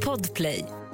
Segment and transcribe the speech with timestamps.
[0.00, 0.85] Podplay.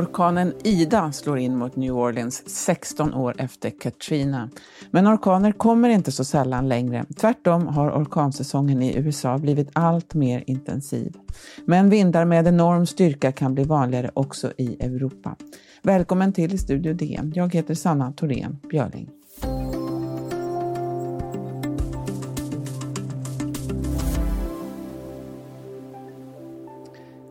[0.00, 4.50] Orkanen Ida slår in mot New Orleans 16 år efter Katrina.
[4.90, 7.04] Men orkaner kommer inte så sällan längre.
[7.16, 11.16] Tvärtom har orkansäsongen i USA blivit allt mer intensiv.
[11.64, 15.36] Men vindar med enorm styrka kan bli vanligare också i Europa.
[15.82, 17.32] Välkommen till Studio DN.
[17.34, 19.19] Jag heter Sanna Thorén Björling.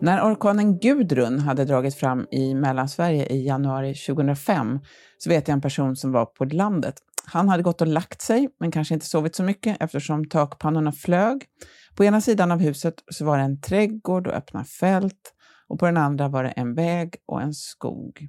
[0.02, 4.80] När orkanen Gudrun hade dragit fram i Mellansverige i januari 2005
[5.17, 6.95] så vet jag en person som var på landet.
[7.25, 11.45] Han hade gått och lagt sig, men kanske inte sovit så mycket eftersom takpannorna flög.
[11.95, 15.34] På ena sidan av huset så var det en trädgård och öppna fält
[15.67, 18.27] och på den andra var det en väg och en skog.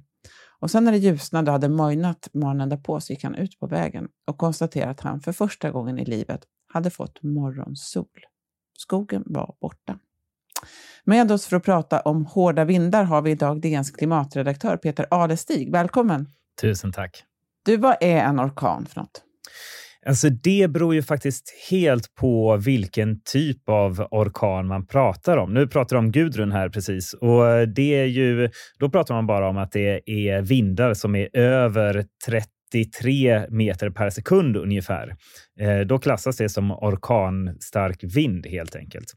[0.59, 3.67] Och sen när det ljusnade och hade mojnat morgonen därpå så gick han ut på
[3.67, 6.41] vägen och konstaterade att han för första gången i livet
[6.73, 8.05] hade fått morgonsol.
[8.77, 9.99] Skogen var borta.
[11.05, 15.71] Med oss för att prata om hårda vindar har vi idag DNs klimatredaktör Peter Adestig.
[15.71, 16.27] Välkommen!
[16.61, 17.23] Tusen tack!
[17.65, 19.21] Du, vad är en orkan för något?
[20.05, 25.53] Alltså det beror ju faktiskt helt på vilken typ av orkan man pratar om.
[25.53, 28.49] Nu pratar du om Gudrun här precis och det är ju,
[28.79, 34.09] då pratar man bara om att det är vindar som är över 33 meter per
[34.09, 35.15] sekund ungefär.
[35.59, 39.13] Eh, då klassas det som orkanstark vind helt enkelt.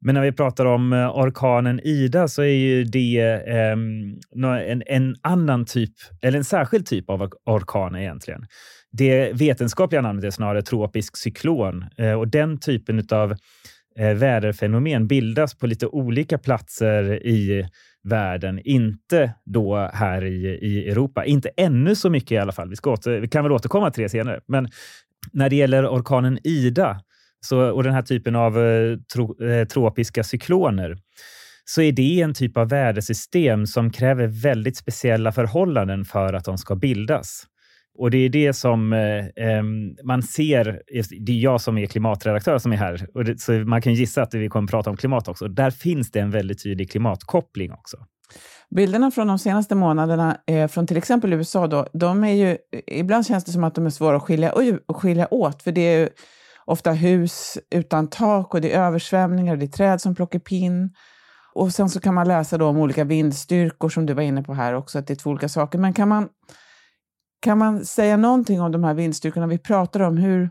[0.00, 4.18] Men när vi pratar om eh, orkanen Ida så är ju det ehm,
[4.66, 8.46] en, en annan typ, eller en särskild typ av orkan egentligen.
[8.92, 13.34] Det vetenskapliga namnet är snarare tropisk cyklon eh, och den typen av
[13.98, 17.68] eh, väderfenomen bildas på lite olika platser i
[18.08, 21.24] världen, inte då här i, i Europa.
[21.24, 22.68] Inte ännu så mycket i alla fall.
[22.68, 24.40] Vi, ska åter, vi kan väl återkomma till det senare.
[24.48, 24.68] Men
[25.32, 27.00] när det gäller orkanen Ida
[27.40, 30.96] så, och den här typen av eh, tro, eh, tropiska cykloner
[31.64, 36.58] så är det en typ av vädersystem som kräver väldigt speciella förhållanden för att de
[36.58, 37.46] ska bildas.
[37.98, 39.62] Och det är det som eh,
[40.04, 40.82] man ser.
[41.20, 44.22] Det är jag som är klimatredaktör som är här, och det, så man kan gissa
[44.22, 45.48] att vi kommer prata om klimat också.
[45.48, 47.96] Där finns det en väldigt tydlig klimatkoppling också.
[48.70, 53.26] Bilderna från de senaste månaderna eh, från till exempel USA, då, de är ju, ibland
[53.26, 54.52] känns det som att de är svåra att skilja,
[54.88, 56.08] skilja åt, för det är ju
[56.66, 60.94] ofta hus utan tak och det är översvämningar och det är träd som plockar pinn.
[61.54, 64.54] Och sen så kan man läsa då om olika vindstyrkor som du var inne på
[64.54, 65.78] här också, att det är två olika saker.
[65.78, 66.28] Men kan man,
[67.40, 70.16] kan man säga någonting om de här vindstyrkorna vi pratar om?
[70.16, 70.50] Hur,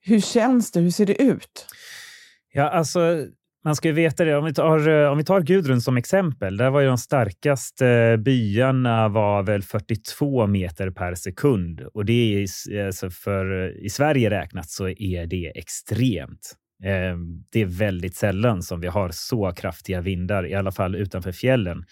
[0.00, 0.80] hur känns det?
[0.80, 1.66] Hur ser det ut?
[2.52, 3.26] Ja, alltså
[3.66, 4.36] man ska ju veta det.
[4.36, 6.56] Om vi, tar, eh, om vi tar Gudrun som exempel.
[6.56, 11.80] Där var ju de starkaste eh, byarna var väl 42 meter per sekund.
[11.80, 16.54] Och det är, alltså för, i Sverige räknat så är det extremt.
[16.84, 21.32] Ehm, det är väldigt sällan som vi har så kraftiga vindar, i alla fall utanför
[21.32, 21.84] fjällen.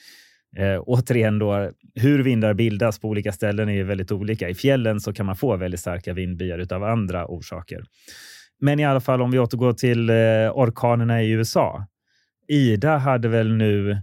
[0.56, 4.48] Eh, återigen då, hur vindar bildas på olika ställen är väldigt olika.
[4.48, 7.84] I fjällen så kan man få väldigt starka vindbyar av andra orsaker.
[8.60, 10.16] Men i alla fall om vi återgår till eh,
[10.54, 11.86] orkanerna i USA.
[12.48, 14.02] Ida hade väl nu,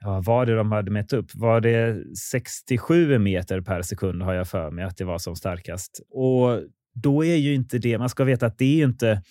[0.00, 1.34] ja, vad det de hade mätt upp?
[1.34, 6.00] Var det 67 meter per sekund har jag för mig att det var som starkast.
[6.10, 6.60] Och
[6.94, 9.22] då är ju inte det, man ska veta att det är ju inte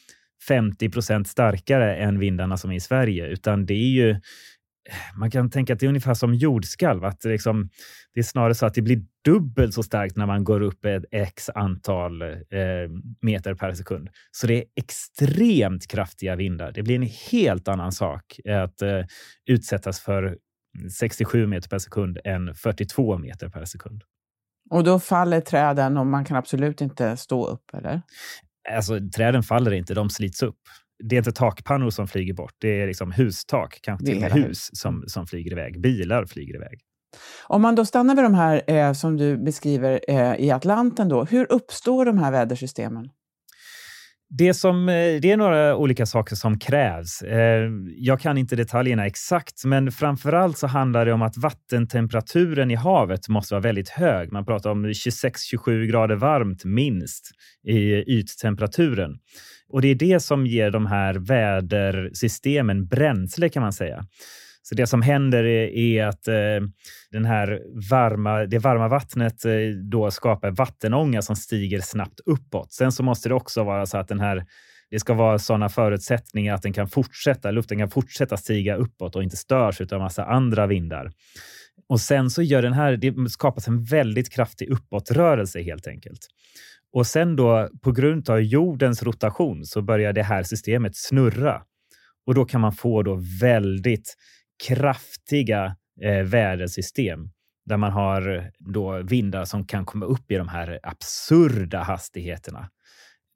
[0.48, 4.20] 50 procent starkare än vindarna som är i Sverige, utan det är ju
[5.16, 7.06] man kan tänka att det är ungefär som jordskalv.
[7.06, 7.70] Att det, liksom,
[8.14, 11.04] det är snarare så att det blir dubbelt så starkt när man går upp ett
[11.12, 12.28] x antal eh,
[13.22, 14.10] meter per sekund.
[14.32, 16.72] Så det är extremt kraftiga vindar.
[16.72, 19.06] Det blir en helt annan sak att eh,
[19.46, 20.38] utsättas för
[21.00, 24.04] 67 meter per sekund än 42 meter per sekund.
[24.70, 28.02] Och då faller träden och man kan absolut inte stå upp, eller?
[28.70, 30.60] Alltså, träden faller inte, de slits upp
[31.04, 34.32] det är inte takpannor som flyger bort, det är liksom hustak, kanske till och med
[34.32, 35.82] hus som, som flyger iväg.
[35.82, 36.80] Bilar flyger iväg.
[37.48, 41.24] Om man då stannar vid de här eh, som du beskriver eh, i Atlanten, då,
[41.24, 43.10] hur uppstår de här vädersystemen?
[44.34, 47.22] Det, som, eh, det är några olika saker som krävs.
[47.22, 52.72] Eh, jag kan inte detaljerna exakt, men framför allt så handlar det om att vattentemperaturen
[52.72, 54.32] i havet måste vara väldigt hög.
[54.32, 57.32] Man pratar om 26-27 grader varmt minst
[57.68, 59.18] i yttemperaturen.
[59.72, 64.06] Och det är det som ger de här vädersystemen bränsle kan man säga.
[64.64, 66.34] Så det som händer är, att eh,
[67.12, 69.52] den här varma, det varma vattnet eh,
[69.92, 72.74] då skapar vattenånga som stiger snabbt uppåt.
[72.74, 74.46] Sen så måste det också vara så att den här
[74.90, 79.24] Det ska vara sådana förutsättningar att den kan fortsätta, luften kan fortsätta stiga uppåt och
[79.24, 81.12] inte störs av massa andra vindar.
[81.90, 86.20] Och sen så gör den här, det skapas en väldigt kraftig uppåtrörelse helt enkelt.
[86.94, 91.62] Och sen då på grund av jordens rotation så börjar det här systemet snurra
[92.28, 94.16] och då kan man få då väldigt
[94.68, 97.20] kraftiga eh, vädersystem
[97.66, 102.70] där man har då vindar som kan komma upp i de här absurda hastigheterna.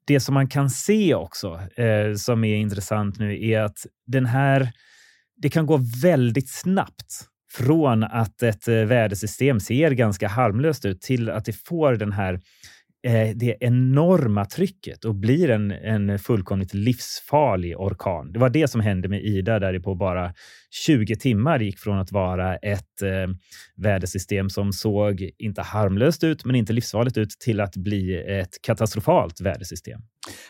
[0.06, 4.72] Det som man kan se också, eh, som är intressant nu, är att den här,
[5.42, 11.30] det kan gå väldigt snabbt från att ett eh, vädersystem ser ganska harmlöst ut till
[11.30, 12.40] att det får den här Eh,
[13.02, 18.32] Eh, det enorma trycket och blir en, en fullkomligt livsfarlig orkan.
[18.32, 20.34] Det var det som hände med Ida där det på bara
[20.70, 23.34] 20 timmar gick från att vara ett eh,
[23.76, 29.40] vädersystem som såg inte harmlöst ut men inte livsfarligt ut till att bli ett katastrofalt
[29.40, 30.00] vädersystem.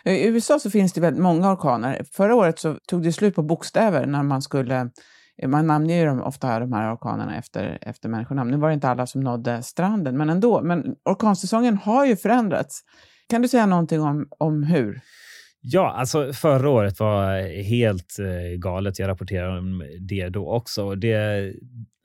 [0.05, 2.03] I USA så finns det väldigt många orkaner.
[2.13, 4.91] Förra året så tog det slut på bokstäver när man skulle
[5.47, 8.50] man namnger ju ofta de här orkanerna efter, efter människonamn.
[8.50, 10.62] Nu var det inte alla som nådde stranden, men ändå.
[10.62, 12.83] Men orkansäsongen har ju förändrats.
[13.29, 15.00] Kan du säga någonting om, om hur?
[15.61, 18.99] Ja, alltså förra året var helt eh, galet.
[18.99, 20.94] Jag rapporterade om det då också.
[20.94, 21.53] Det,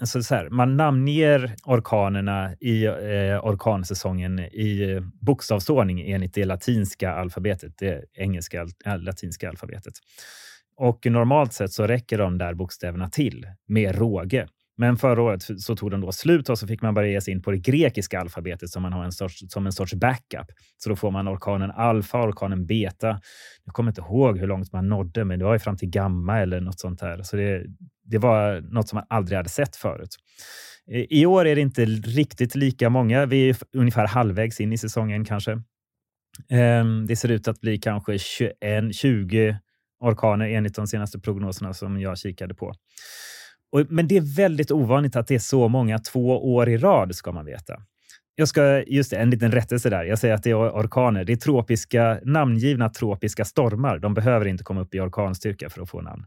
[0.01, 7.77] alltså så här, man namnger orkanerna i eh, orkansäsongen i bokstavsordning enligt det latinska alfabetet,
[7.77, 8.67] det engelska
[8.99, 9.93] latinska alfabetet.
[10.75, 14.47] Och normalt sett så räcker de där bokstäverna till med råge.
[14.77, 17.33] Men förra året så tog de då slut och så fick man börja ge sig
[17.33, 20.47] in på det grekiska alfabetet som man har en sorts, som en sorts backup.
[20.77, 23.19] Så då får man orkanen alfa, orkanen beta.
[23.65, 26.39] Jag kommer inte ihåg hur långt man nådde, men det var ju fram till gamma
[26.39, 27.23] eller något sånt där.
[27.23, 27.65] Så det,
[28.03, 30.15] det var något som man aldrig hade sett förut.
[31.09, 33.25] I år är det inte riktigt lika många.
[33.25, 35.61] Vi är ungefär halvvägs in i säsongen kanske.
[36.49, 39.57] Ehm, det ser ut att bli kanske 21, 20
[40.01, 42.73] orkaner enligt de senaste prognoserna som jag kikade på.
[43.71, 47.15] Och, men det är väldigt ovanligt att det är så många två år i rad,
[47.15, 47.81] ska man veta.
[48.35, 50.03] Jag ska, just det, en liten rättelse där.
[50.03, 51.23] Jag säger att det är orkaner.
[51.23, 53.99] Det är tropiska, namngivna tropiska stormar.
[53.99, 56.25] De behöver inte komma upp i orkanstyrka för att få namn.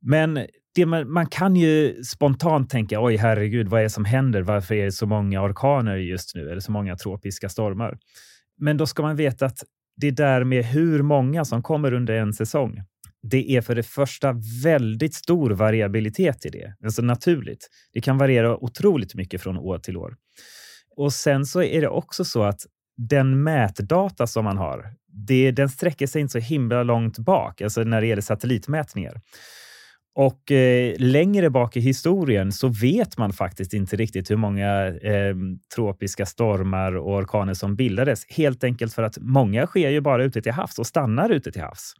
[0.00, 4.42] Men det man, man, kan ju spontant tänka, oj herregud, vad är det som händer?
[4.42, 6.50] Varför är det så många orkaner just nu?
[6.50, 7.98] Eller så många tropiska stormar?
[8.58, 9.64] Men då ska man veta att
[10.00, 12.82] det där med hur många som kommer under en säsong,
[13.22, 17.68] det är för det första väldigt stor variabilitet i det, alltså naturligt.
[17.92, 20.16] Det kan variera otroligt mycket från år till år.
[20.96, 22.60] Och sen så är det också så att
[22.96, 27.84] den mätdata som man har, det, den sträcker sig inte så himla långt bak, alltså
[27.84, 29.20] när det gäller satellitmätningar.
[30.14, 35.34] Och eh, längre bak i historien så vet man faktiskt inte riktigt hur många eh,
[35.74, 38.26] tropiska stormar och orkaner som bildades.
[38.28, 41.62] Helt enkelt för att många sker ju bara ute till havs och stannar ute till
[41.62, 41.94] havs.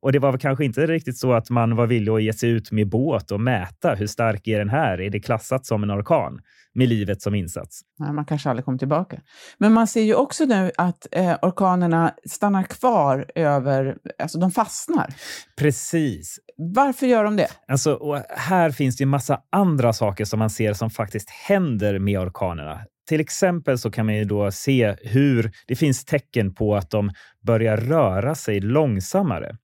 [0.00, 2.50] Och det var väl kanske inte riktigt så att man var villig att ge sig
[2.50, 5.00] ut med båt och mäta hur stark är den här?
[5.00, 6.40] Är det klassat som en orkan
[6.74, 7.80] med livet som insats?
[7.98, 9.20] Nej, man kanske aldrig kommer tillbaka.
[9.58, 15.14] Men man ser ju också nu att eh, orkanerna stannar kvar över, alltså de fastnar.
[15.56, 16.38] Precis.
[16.60, 17.48] Varför gör de det?
[17.68, 22.20] Alltså, här finns det en massa andra saker som man ser som faktiskt händer med
[22.20, 22.80] orkanerna.
[23.08, 27.10] Till exempel så kan man ju då se hur det finns tecken på att de
[27.46, 29.56] börjar röra sig långsammare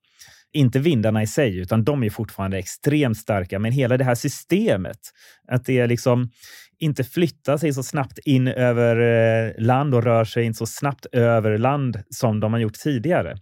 [0.55, 3.59] inte vindarna i sig, utan de är fortfarande extremt starka.
[3.59, 4.99] Men hela det här systemet,
[5.49, 6.31] att det liksom
[6.79, 11.07] inte flyttar sig så snabbt in över eh, land och rör sig inte så snabbt
[11.13, 13.37] över land som de har gjort tidigare.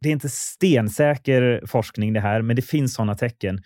[0.00, 3.62] Det är inte stensäker forskning det här, men det finns sådana tecken.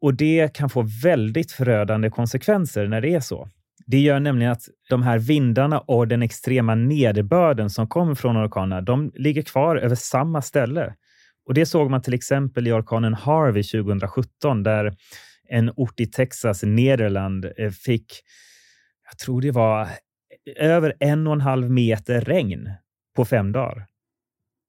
[0.00, 3.48] Och det kan få väldigt förödande konsekvenser när det är så.
[3.86, 8.80] Det gör nämligen att de här vindarna och den extrema nederbörden som kommer från orkanerna,
[8.80, 10.94] de ligger kvar över samma ställe.
[11.46, 14.96] Och Det såg man till exempel i orkanen Harvey 2017 där
[15.48, 18.06] en ort i Texas, Nederland, eh, fick,
[19.10, 19.88] jag tror det var
[20.56, 22.70] över en och en halv meter regn
[23.16, 23.86] på fem dagar.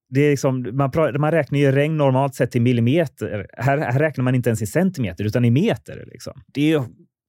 [0.10, 3.48] Det är liksom, man, man räknar ju regn normalt sett i millimeter.
[3.58, 6.06] Här, här räknar man inte ens i centimeter, utan i meter.
[6.12, 6.34] Liksom.
[6.54, 6.84] Det är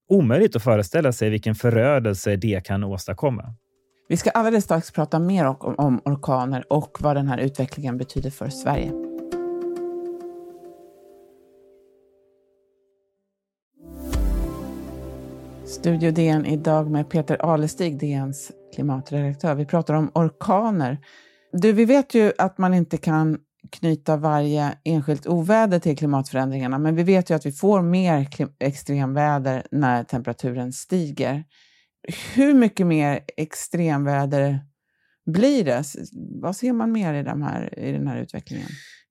[0.09, 3.55] omöjligt att föreställa sig vilken förödelse det kan åstadkomma.
[4.09, 8.31] Vi ska alldeles strax prata mer om, om orkaner och vad den här utvecklingen betyder
[8.31, 8.93] för Sverige.
[15.67, 19.55] Studio DN idag med Peter Alestig, DNs klimatredaktör.
[19.55, 20.99] Vi pratar om orkaner.
[21.53, 23.39] Du, vi vet ju att man inte kan
[23.71, 29.67] knyta varje enskilt oväder till klimatförändringarna, men vi vet ju att vi får mer extremväder
[29.71, 31.45] när temperaturen stiger.
[32.35, 34.61] Hur mycket mer extremväder
[35.27, 35.85] blir det?
[36.43, 38.69] Vad ser man mer i, de här, i den här utvecklingen?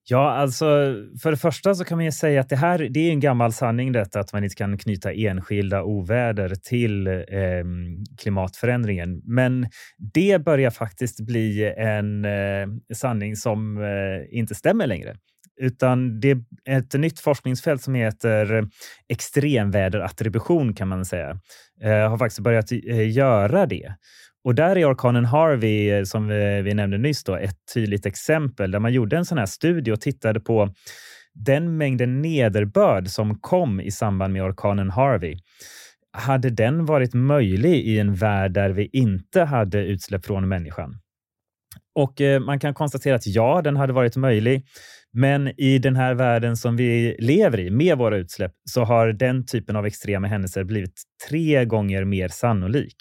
[0.08, 0.66] Ja, alltså
[1.22, 3.54] för det första så kan man ju säga att det här det är en gammal
[3.54, 7.14] sanning detta att man inte kan knyta enskilda oväder till eh,
[8.18, 9.22] klimatförändringen.
[9.24, 9.68] Men
[10.14, 15.16] det börjar faktiskt bli en eh, sanning som eh, inte stämmer längre.
[15.62, 18.68] Utan det är ett nytt forskningsfält som heter
[19.10, 21.40] extremväderattribution kan man säga.
[21.82, 23.96] Eh, har faktiskt börjat eh, göra det.
[24.46, 28.72] Och där är orkanen Harvey, eh, som vi, vi nämnde nyss, då, ett tydligt exempel
[28.72, 30.74] där man gjorde en sån här studie och tittade på
[31.34, 35.38] den mängden nederbörd som kom i samband med orkanen Harvey.
[36.12, 41.00] Hade den varit möjlig i en värld där vi inte hade utsläpp från människan?
[41.96, 44.66] Och eh, man kan konstatera att ja, den hade varit möjlig.
[45.14, 49.46] Men i den här världen som vi lever i med våra utsläpp så har den
[49.46, 52.96] typen av extrema händelser blivit tre gånger mer sannolik.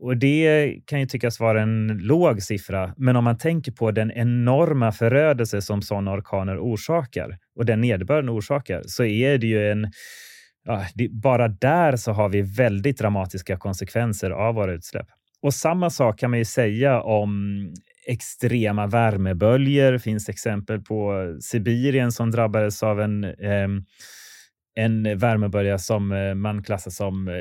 [0.00, 4.12] Och Det kan ju tyckas vara en låg siffra, men om man tänker på den
[4.12, 9.90] enorma förödelse som sådana orkaner orsakar och den nederbörden orsakar så är det ju en...
[10.64, 15.06] Ja, bara där så har vi väldigt dramatiska konsekvenser av våra utsläpp.
[15.42, 17.64] Och samma sak kan man ju säga om
[18.06, 19.92] extrema värmeböljor.
[19.92, 23.68] Det finns exempel på Sibirien som drabbades av en eh,
[24.74, 27.28] en värmebölja som eh, man klassar som...
[27.28, 27.34] Eh,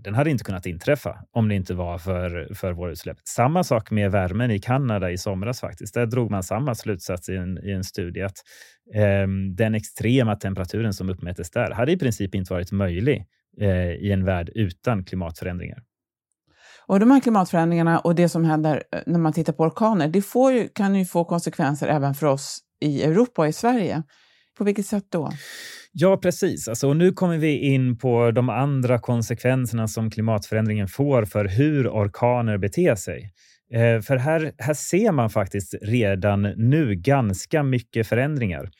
[0.00, 3.16] den hade inte kunnat inträffa om det inte var för, för våra utsläpp.
[3.24, 5.94] Samma sak med värmen i Kanada i somras faktiskt.
[5.94, 8.36] Där drog man samma slutsats i en, i en studie att
[8.94, 13.26] eh, den extrema temperaturen som uppmättes där hade i princip inte varit möjlig
[13.60, 15.82] eh, i en värld utan klimatförändringar.
[16.86, 20.22] Och de här klimatförändringarna och det som händer eh, när man tittar på orkaner, det
[20.22, 24.02] får ju, kan ju få konsekvenser även för oss i Europa och i Sverige.
[24.62, 25.30] På vilket sätt då?
[25.92, 26.68] Ja, precis.
[26.68, 31.88] Alltså, och nu kommer vi in på de andra konsekvenserna som klimatförändringen får för hur
[31.88, 33.32] orkaner beter sig.
[33.74, 38.70] Eh, för här, här ser man faktiskt redan nu ganska mycket förändringar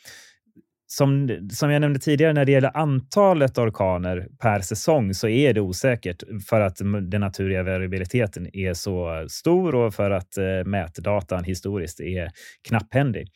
[0.92, 5.61] som, som jag nämnde tidigare, när det gäller antalet orkaner per säsong så är det
[5.61, 6.76] osäkert för att
[7.11, 12.30] den naturliga variabiliteten är så stor och för att eh, mätdatan historiskt är
[12.68, 13.28] knapphändig.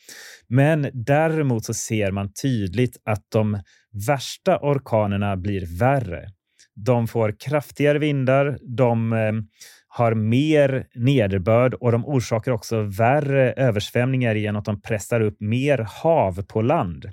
[0.48, 3.60] Men däremot så ser man tydligt att de
[4.08, 6.24] värsta orkanerna blir värre.
[6.74, 9.32] De får kraftigare vindar, de eh,
[9.88, 15.86] har mer nederbörd och de orsakar också värre översvämningar genom att de pressar upp mer
[16.02, 17.06] hav på land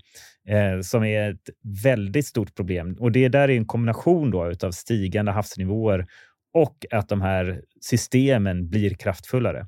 [0.47, 1.49] eh, som är ett
[1.83, 2.97] väldigt stort problem.
[2.99, 6.07] Och det där är en kombination då utav stigande havsnivåer
[6.53, 9.67] och att de här systemen blir kraftfullare.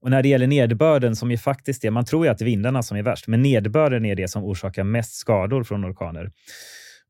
[0.00, 2.46] Och när det gäller nederbörden, som ju faktiskt är, man tror ju att det är
[2.46, 6.30] vindarna som är värst, men nederbörden är det som orsakar mest skador från orkaner.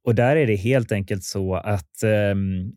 [0.05, 2.35] Och där är det helt enkelt så att eh,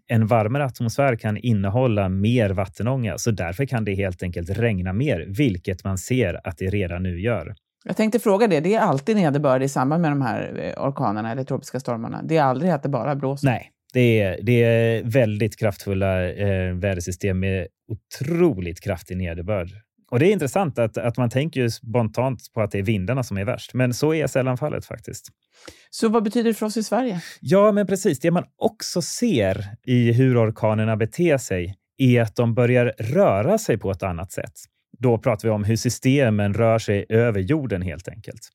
[0.08, 5.26] en varmare atmosfär kan innehålla mer vattenånga, så därför kan det helt enkelt regna mer,
[5.28, 7.56] vilket man ser att det redan nu gör.
[7.88, 11.32] Jag tänkte fråga det, det är alltid nederbörd i samband med de här eh, orkanerna
[11.32, 12.22] eller tropiska stormarna?
[12.24, 13.48] Det är aldrig att det bara blåser?
[13.48, 19.70] Nej, det är, det är väldigt kraftfulla eh, vädersystem med otroligt kraftig nederbörd.
[20.12, 23.24] Och det är intressant att, att man tänker ju spontant på att det är vindarna
[23.24, 25.30] som är värst, men så är sällan fallet faktiskt.
[25.90, 27.22] Så vad betyder det för oss i Sverige?
[27.42, 28.20] Ja, men precis.
[28.20, 33.78] Det man också ser i hur orkanerna beter sig är att de börjar röra sig
[33.78, 34.54] på ett annat sätt.
[35.00, 38.50] Då pratar vi om hur systemen rör sig över jorden helt enkelt.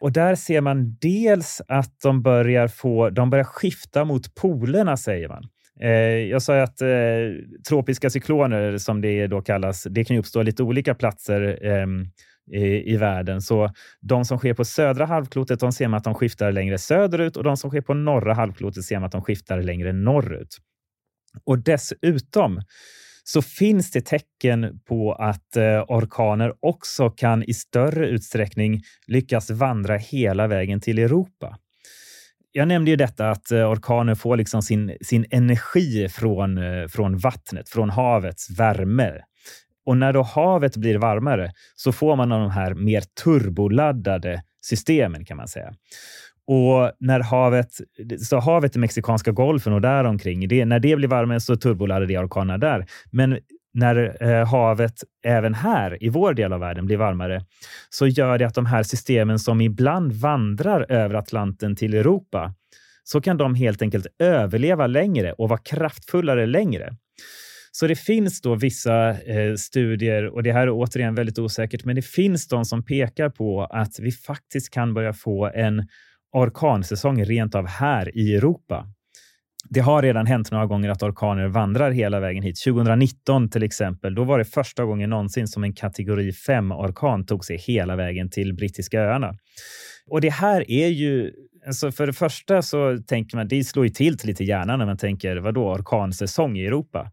[0.00, 5.28] Och där ser man dels att de börjar, få, de börjar skifta mot polerna, säger
[5.28, 5.44] man.
[5.80, 5.90] Eh,
[6.30, 6.88] jag sa att eh,
[7.68, 11.86] tropiska cykloner, som det då kallas, det kan uppstå lite olika platser eh,
[12.60, 13.40] i, i, världen.
[13.40, 13.70] Så
[14.00, 17.44] de som sker på södra halvklotet, de ser man att de skiftar längre söderut och
[17.44, 20.56] de som sker på norra halvklotet ser man att de skiftar längre norrut.
[21.44, 22.60] Och dessutom
[23.24, 29.96] så finns det tecken på att eh, orkaner också kan i större utsträckning lyckas vandra
[29.96, 31.58] hela vägen till Europa.
[32.52, 37.18] Jag nämnde ju detta att eh, orkaner får liksom sin, sin energi från, eh, från
[37.18, 39.12] vattnet, från havets värme.
[39.86, 45.36] Och när då havet blir varmare så får man de här mer turboladdade systemen kan
[45.36, 45.74] man säga.
[46.46, 47.68] Och när havet,
[48.20, 52.18] så havet i Mexikanska golfen och däromkring, det, när det blir varmare så turboladdar det
[52.18, 52.86] orkaner där.
[53.10, 53.38] Men
[53.74, 57.44] när eh, havet även här i vår del av världen blir varmare
[57.90, 62.54] så gör det att de här systemen som ibland vandrar över Atlanten till Europa
[63.04, 66.96] så kan de helt enkelt överleva längre och vara kraftfullare längre.
[67.72, 71.96] Så det finns då vissa eh, studier, och det här är återigen väldigt osäkert, men
[71.96, 75.86] det finns de som pekar på att vi faktiskt kan börja få en
[76.34, 78.86] orkansäsong rent av här i Europa.
[79.68, 82.64] det har redan hänt några gånger att orkaner vandrar hela vägen hit.
[82.64, 87.56] 2019 till exempel, då var det första gången någonsin som en kategori 5-orkan tog sig
[87.56, 89.34] hela vägen till Brittiska öarna.
[90.10, 91.32] Och det här är ju
[91.66, 94.96] Alltså för det första så tänker man, det slår ju till lite hjärnan när man
[94.96, 97.10] tänker, vadå, orkansäsong i Europa?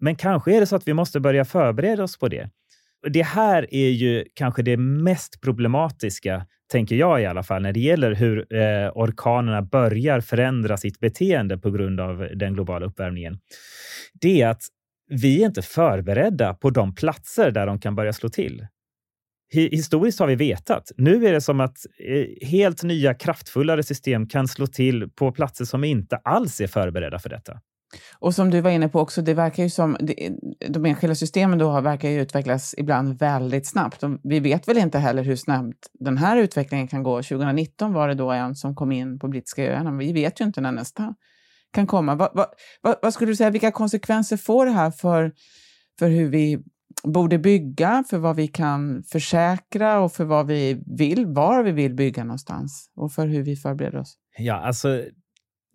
[0.00, 2.50] Men kanske är det så att vi måste börja förbereda oss på det.
[3.08, 7.80] Det här är ju kanske det mest problematiska, tänker jag i alla fall, när det
[7.80, 13.38] gäller hur eh, orkanerna börjar förändra sitt beteende på grund av den globala uppvärmningen.
[14.20, 14.62] Det är att
[15.08, 18.66] vi är inte förberedda på de platser där de kan börja slå till
[19.52, 20.92] historiskt har vi vetat.
[20.96, 25.64] Nu är det som att eh, helt nya kraftfullare system kan slå till på platser
[25.64, 27.60] som inte alls är förberedda för detta.
[28.18, 29.96] Och som du var inne på också, det verkar ju som
[30.68, 34.02] de enskilda systemen då verkar ju utvecklas ibland väldigt snabbt.
[34.22, 37.22] Vi vet väl inte heller hur snabbt den här utvecklingen kan gå.
[37.22, 39.92] 2019 var det då en som kom in på brittiska öarna.
[39.92, 41.14] Vi vet ju inte när nästa
[41.72, 42.14] kan komma.
[42.14, 42.48] Vad,
[42.82, 45.32] vad, vad skulle du säga, vilka konsekvenser får det här för,
[45.98, 46.58] för hur vi
[47.04, 51.94] borde bygga, för vad vi kan försäkra och för vad vi vill, var vi vill
[51.94, 54.16] bygga någonstans och för hur vi förbereder oss.
[54.38, 55.02] Ja, alltså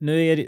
[0.05, 0.45] nu är det,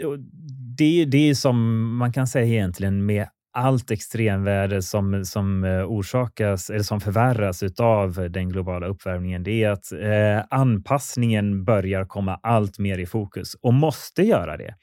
[0.78, 6.70] det, det är som man kan säga egentligen med allt extremväder som, som eh, orsakas
[6.70, 12.78] eller som förvärras av den globala uppvärmningen, det är att eh, anpassningen börjar komma allt
[12.78, 14.74] mer i fokus och måste göra det.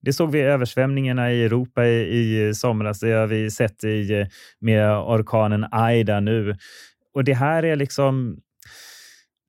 [0.00, 3.00] Det såg vi i översvämningarna i Europa i, i somras.
[3.00, 4.26] Det har vi sett i,
[4.60, 6.56] med orkanen Aida nu.
[7.14, 8.38] Och det här är liksom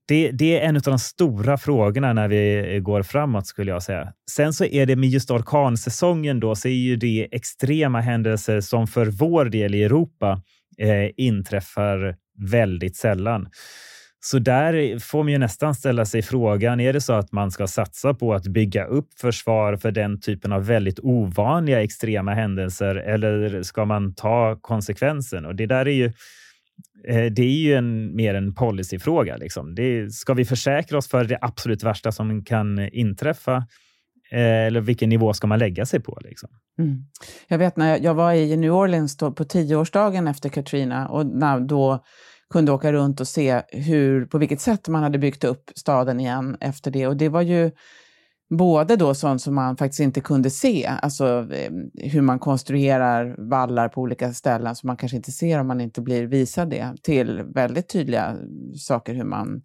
[0.08, 4.14] det, det, är en av de stora frågorna när vi går framåt skulle jag säga.
[4.32, 8.88] Sen så är det med just orkansäsongen då så är ju det extrema händelser som
[8.88, 10.42] för vår del i Europa
[10.78, 12.16] eh, inträffar
[12.52, 13.48] väldigt sällan.
[14.26, 17.68] Så där får man ju nästan ställa sig frågan, är det så att man ska
[17.68, 23.64] satsa på att bygga upp försvar för den typen av väldigt ovanliga extrema händelser eller
[23.64, 25.46] ska man ta konsekvensen?
[25.46, 26.12] Och det där är ju
[27.08, 29.38] Eh, det är ju en, mer en policyfråga.
[29.38, 29.76] Liksom.
[29.76, 33.56] Det, ska vi försäkra oss för det absolut värsta som kan inträffa?
[34.32, 36.20] Eh, eller vilken nivå ska man lägga sig på?
[36.22, 36.50] Liksom?
[36.80, 37.06] Mm.
[37.48, 41.60] Jag vet när jag, jag var i New Orleans på tioårsdagen efter Katrina och när,
[41.60, 42.04] då
[42.54, 46.58] kunde åka runt och se hur, på vilket sätt man hade byggt upp staden igen
[46.60, 47.08] efter det.
[47.08, 47.72] Och det var ju
[48.50, 53.90] både då sånt som man faktiskt inte kunde se, alltså ehm, hur man konstruerar vallar
[53.90, 57.42] på olika ställen som man kanske inte ser om man inte blir visad det, till
[57.42, 58.38] väldigt tydliga
[58.78, 59.62] saker hur man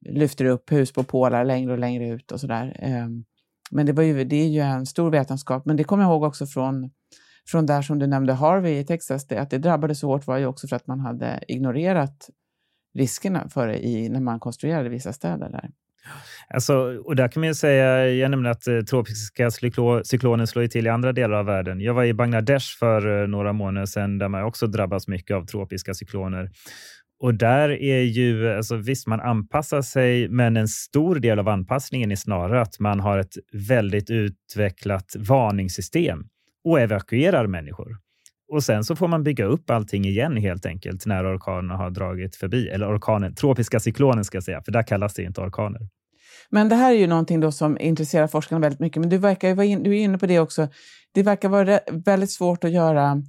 [0.00, 2.76] lyfter upp hus på pålar längre och längre ut och sådär.
[2.78, 3.24] Ehm,
[3.70, 6.22] men det, var ju, det är ju en stor vetenskap, men det kommer jag ihåg
[6.22, 6.90] också från
[7.48, 10.38] från där som du nämnde Harvey i Texas, det, att det drabbade så hårt var
[10.38, 12.30] ju också för att man hade ignorerat
[12.94, 15.70] riskerna för det i, när man konstruerade vissa städer där.
[16.48, 19.50] Alltså, och där kan man ju säga, jag nämnde att eh, tropiska
[20.04, 21.80] cykloner slår till i andra delar av världen.
[21.80, 25.46] Jag var i Bangladesh för eh, några månader sedan där man också drabbas mycket av
[25.46, 26.50] tropiska cykloner.
[27.18, 32.12] Och där är ju, alltså visst, man anpassar sig, men en stor del av anpassningen
[32.12, 36.24] är snarare att man har ett väldigt utvecklat varningssystem
[36.64, 38.05] och evakuerar människor.
[38.48, 42.36] Och sen så får man bygga upp allting igen helt enkelt när orkanen har dragit
[42.36, 42.68] förbi.
[42.68, 45.80] Eller orkanen, tropiska cyklonen ska jag säga, för där kallas det inte orkaner.
[46.50, 49.00] Men det här är ju någonting då som intresserar forskarna väldigt mycket.
[49.00, 50.68] Men du, verkar vara in, du är inne på det också.
[51.14, 53.22] Det verkar vara väldigt svårt att göra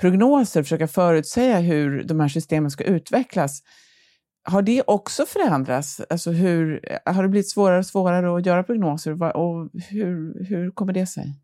[0.00, 3.62] prognoser, försöka förutsäga hur de här systemen ska utvecklas.
[4.42, 6.00] Har det också förändrats?
[6.10, 10.92] Alltså hur, har det blivit svårare och svårare att göra prognoser och hur, hur kommer
[10.92, 11.34] det sig?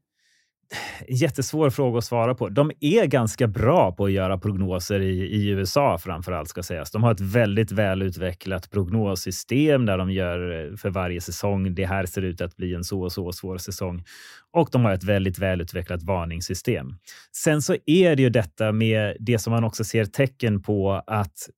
[1.08, 2.48] Jättesvår fråga att svara på.
[2.48, 6.90] De är ganska bra på att göra prognoser i, i USA framförallt ska sägas.
[6.90, 11.74] De har ett väldigt välutvecklat prognossystem där de gör eh, för varje säsong.
[11.74, 14.04] Det här ser ut att bli en så och så svår säsong
[14.52, 16.94] och de har ett väldigt välutvecklat varningssystem.
[17.36, 21.48] Sen så är det ju detta med det som man också ser tecken på att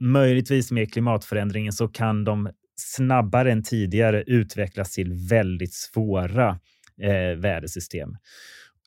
[0.00, 6.58] möjligtvis med klimatförändringen så kan de snabbare än tidigare utvecklas till väldigt svåra
[7.02, 8.16] eh, vädersystem.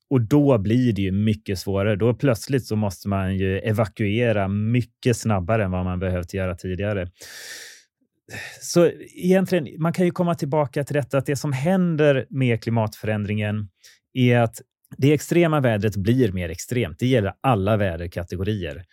[0.09, 1.95] Och då blir det ju mycket svårare.
[1.95, 7.07] Då plötsligt så måste man ju evakuera mycket snabbare än vad man behövt göra tidigare.
[8.61, 13.69] Så egentligen, man kan ju komma tillbaka till detta att det som händer med klimatförändringen
[14.13, 14.61] är att
[14.97, 16.99] det extrema vädret blir mer extremt.
[16.99, 18.83] Det gäller alla väderkategorier.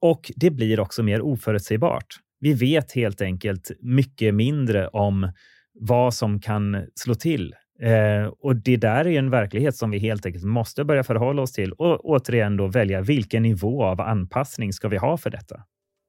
[0.00, 2.06] Och det blir också mer oförutsägbart.
[2.40, 5.32] Vi vet helt enkelt mycket mindre om
[5.80, 10.26] vad som kan slå till Eh, och det där är en verklighet som vi helt
[10.26, 14.88] enkelt måste börja förhålla oss till och återigen då välja vilken nivå av anpassning ska
[14.88, 15.60] vi ha för detta?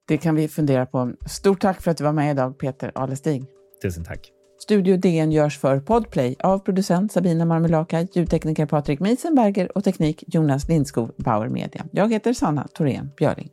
[0.08, 1.13] Det kan vi fundera på.
[1.30, 3.43] Stort tack för att du var med idag, Peter Alestig.
[3.82, 4.32] Tusen tack.
[4.60, 10.69] Studio DN görs för Podplay av producent Sabina Marmelaka, ljudtekniker Patrik Miesenberger och teknik Jonas
[10.69, 11.86] Lindskog, Bauer Media.
[11.91, 13.49] Jag heter Sanna Thorén Björling.